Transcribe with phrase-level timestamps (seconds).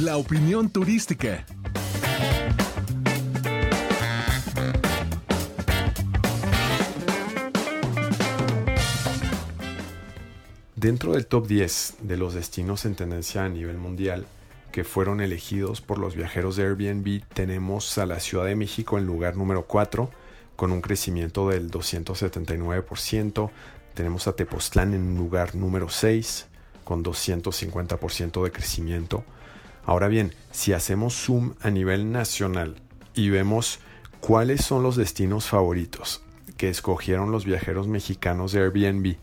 [0.00, 1.46] la opinión turística.
[10.74, 14.26] Dentro del top 10 de los destinos en tendencia a nivel mundial
[14.70, 19.06] que fueron elegidos por los viajeros de Airbnb, tenemos a la Ciudad de México en
[19.06, 20.10] lugar número 4
[20.56, 23.50] con un crecimiento del 279%,
[23.94, 26.46] tenemos a Tepoztlán en lugar número 6
[26.84, 29.24] con 250% de crecimiento.
[29.86, 32.76] Ahora bien, si hacemos zoom a nivel nacional
[33.14, 33.78] y vemos
[34.20, 36.22] cuáles son los destinos favoritos
[36.56, 39.16] que escogieron los viajeros mexicanos de Airbnb,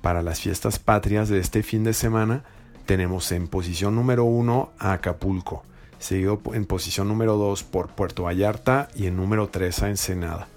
[0.00, 2.44] para las fiestas patrias de este fin de semana,
[2.86, 5.64] tenemos en posición número uno a Acapulco,
[5.98, 10.48] seguido en posición número 2 por Puerto Vallarta y en número 3 a Ensenada.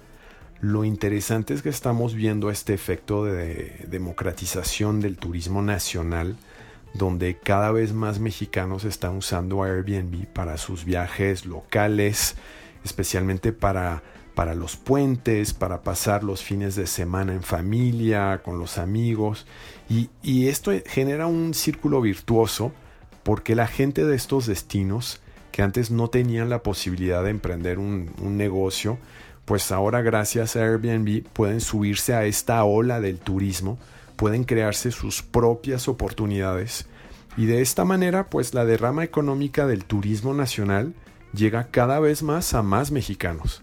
[0.60, 6.36] Lo interesante es que estamos viendo este efecto de democratización del turismo nacional,
[6.94, 12.36] donde cada vez más mexicanos están usando Airbnb para sus viajes locales,
[12.84, 14.02] especialmente para
[14.40, 19.46] para los puentes, para pasar los fines de semana en familia, con los amigos.
[19.88, 22.72] Y, esto genera un círculo virtuoso
[23.22, 25.20] porque la gente de estos destinos
[25.52, 28.98] que antes no tenían la posibilidad de emprender un, un negocio,
[29.44, 33.78] pues ahora gracias a Airbnb pueden subirse a esta ola del turismo,
[34.20, 36.86] pueden crearse sus propias oportunidades
[37.38, 40.92] y de esta manera pues la derrama económica del turismo nacional
[41.32, 43.62] llega cada vez más a más mexicanos.